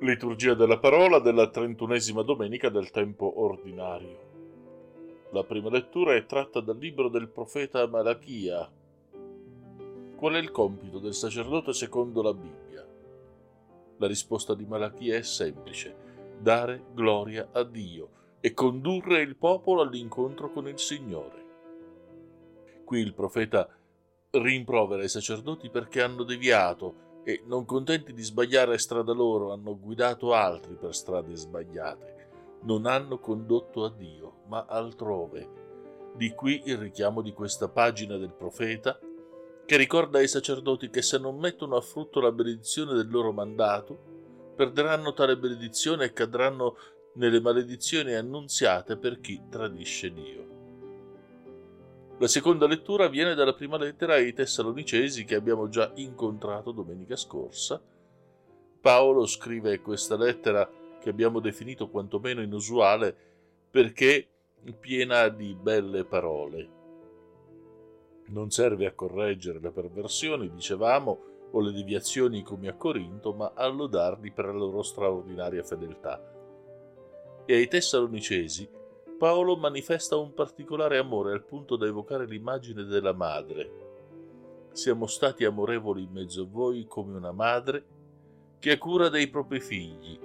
[0.00, 4.32] Liturgia della parola della trentunesima domenica del tempo ordinario.
[5.30, 8.68] La prima lettura è tratta dal libro del profeta Malachia.
[10.16, 12.84] Qual è il compito del sacerdote secondo la Bibbia?
[13.98, 15.94] La risposta di Malachia è semplice,
[16.40, 18.08] dare gloria a Dio
[18.40, 21.44] e condurre il popolo all'incontro con il Signore.
[22.84, 23.68] Qui il profeta
[24.32, 30.34] rimprovera i sacerdoti perché hanno deviato e, non contenti di sbagliare strada loro, hanno guidato
[30.34, 32.12] altri per strade sbagliate.
[32.62, 35.62] Non hanno condotto a Dio, ma altrove.
[36.14, 38.98] Di qui il richiamo di questa pagina del profeta
[39.66, 44.52] che ricorda ai sacerdoti che se non mettono a frutto la benedizione del loro mandato,
[44.54, 46.76] perderanno tale benedizione e cadranno
[47.14, 50.53] nelle maledizioni annunziate per chi tradisce Dio.
[52.18, 57.82] La seconda lettura viene dalla prima lettera ai Tessalonicesi che abbiamo già incontrato domenica scorsa.
[58.80, 63.16] Paolo scrive questa lettera che abbiamo definito quantomeno inusuale
[63.68, 64.28] perché
[64.78, 66.68] piena di belle parole.
[68.26, 73.66] Non serve a correggere le perversioni, dicevamo, o le deviazioni come a Corinto, ma a
[73.66, 76.22] lodarli per la loro straordinaria fedeltà.
[77.44, 78.82] E ai Tessalonicesi
[79.16, 83.82] Paolo manifesta un particolare amore al punto da evocare l'immagine della madre.
[84.72, 87.84] Siamo stati amorevoli in mezzo a voi come una madre
[88.58, 90.18] che ha cura dei propri figli.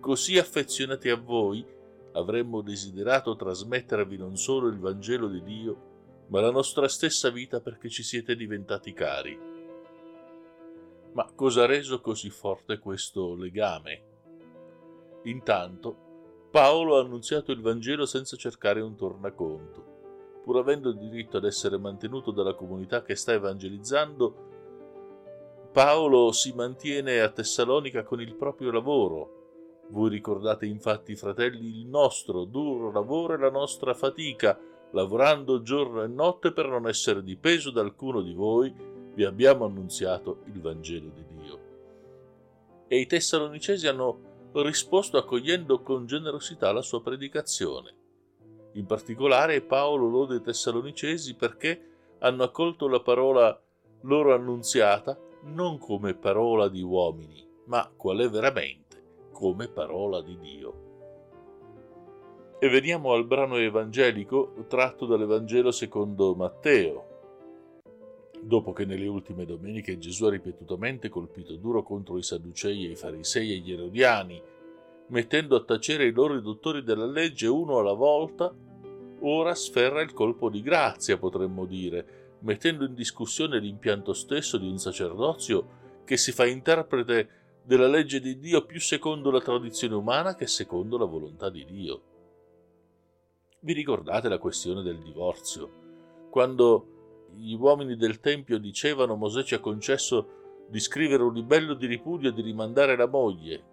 [0.00, 1.64] Così affezionati a voi
[2.12, 5.90] avremmo desiderato trasmettervi non solo il Vangelo di Dio,
[6.28, 9.38] ma la nostra stessa vita perché ci siete diventati cari.
[11.12, 14.02] Ma cosa ha reso così forte questo legame?
[15.24, 16.11] Intanto
[16.52, 20.40] Paolo ha annunziato il Vangelo senza cercare un tornaconto.
[20.44, 27.30] Pur avendo diritto ad essere mantenuto dalla comunità che sta evangelizzando, Paolo si mantiene a
[27.30, 29.84] Tessalonica con il proprio lavoro.
[29.88, 34.60] Voi ricordate infatti, fratelli, il nostro duro lavoro e la nostra fatica,
[34.90, 38.74] lavorando giorno e notte per non essere di peso da alcuno di voi,
[39.14, 41.58] vi abbiamo annunziato il Vangelo di Dio.
[42.88, 47.94] E i tessalonicesi hanno risposto accogliendo con generosità la sua predicazione.
[48.72, 53.58] In particolare Paolo lode i Tessalonicesi perché hanno accolto la parola
[54.02, 60.90] loro annunziata non come parola di uomini, ma qual è veramente, come parola di Dio.
[62.58, 67.11] E veniamo al brano evangelico tratto dall'Evangelo secondo Matteo.
[68.44, 72.96] Dopo che nelle ultime domeniche Gesù ha ripetutamente colpito duro contro i Sadducei e i
[72.96, 74.42] Farisei e gli Erodiani,
[75.06, 78.52] mettendo a tacere i loro riduttori della legge uno alla volta,
[79.20, 84.78] ora sferra il colpo di grazia, potremmo dire, mettendo in discussione l'impianto stesso di un
[84.78, 87.28] sacerdozio che si fa interprete
[87.62, 92.02] della legge di Dio più secondo la tradizione umana che secondo la volontà di Dio.
[93.60, 95.80] Vi ricordate la questione del divorzio?
[96.28, 96.91] Quando
[97.34, 102.30] gli uomini del Tempio dicevano Mosè ci ha concesso di scrivere un libello di ripudio
[102.30, 103.64] e di rimandare la moglie,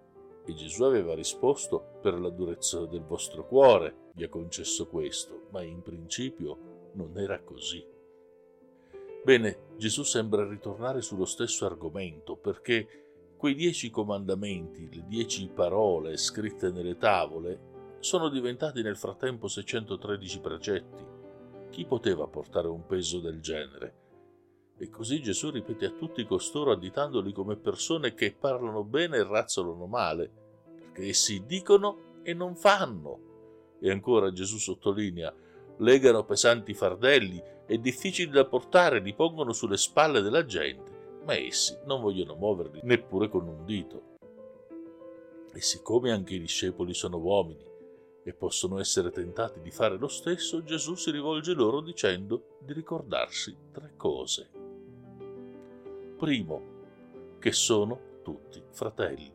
[0.44, 5.62] e Gesù aveva risposto per la durezza del vostro cuore vi ha concesso questo, ma
[5.62, 7.84] in principio non era così.
[9.22, 16.70] Bene, Gesù sembra ritornare sullo stesso argomento perché quei dieci comandamenti, le dieci parole scritte
[16.70, 17.68] nelle tavole,
[18.00, 21.18] sono diventati nel frattempo 613 precetti
[21.70, 23.94] chi poteva portare un peso del genere?
[24.76, 29.86] E così Gesù ripete a tutti costoro additandoli come persone che parlano bene e razzolano
[29.86, 30.30] male,
[30.74, 33.28] perché essi dicono e non fanno.
[33.80, 35.34] E ancora Gesù sottolinea,
[35.78, 41.78] legano pesanti fardelli e difficili da portare, li pongono sulle spalle della gente, ma essi
[41.84, 44.02] non vogliono muoverli neppure con un dito.
[45.52, 47.69] E siccome anche i discepoli sono uomini,
[48.22, 53.56] e possono essere tentati di fare lo stesso, Gesù si rivolge loro dicendo di ricordarsi
[53.72, 54.50] tre cose.
[56.16, 56.78] Primo,
[57.38, 59.32] che sono tutti fratelli.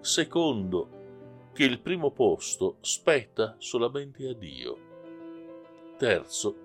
[0.00, 1.02] Secondo,
[1.52, 4.78] che il primo posto spetta solamente a Dio.
[5.96, 6.56] Terzo,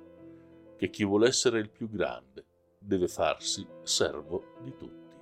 [0.75, 2.45] che chi vuole essere il più grande
[2.80, 5.15] deve farsi servo di tutti.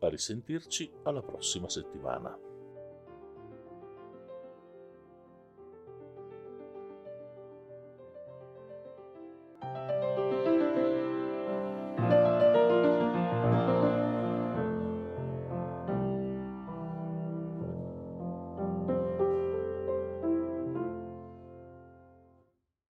[0.00, 2.36] A risentirci alla prossima settimana.